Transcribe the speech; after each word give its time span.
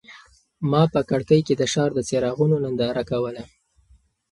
ما 0.71 0.83
په 0.93 0.99
کړکۍ 1.09 1.41
کې 1.47 1.53
د 1.57 1.63
ښار 1.73 1.89
د 1.95 1.99
څراغونو 2.09 2.55
ننداره 2.63 3.03
کوله. 3.11 3.43